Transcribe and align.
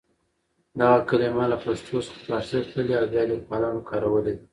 دغه 0.79 0.99
کلمه 1.09 1.43
له 1.51 1.57
پښتو 1.63 1.97
څخه 2.05 2.19
پارسي 2.27 2.57
ته 2.63 2.69
تللې 2.71 2.95
او 2.99 3.07
بیا 3.11 3.23
لیکوالانو 3.29 3.85
کارولې 3.89 4.21
ده. 4.37 4.43